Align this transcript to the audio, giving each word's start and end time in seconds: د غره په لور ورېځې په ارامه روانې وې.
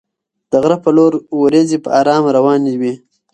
د 0.49 0.53
غره 0.63 0.77
په 0.83 0.89
لور 0.97 1.13
ورېځې 1.41 1.77
په 1.85 1.89
ارامه 1.99 2.29
روانې 2.37 2.73
وې. 2.81 2.93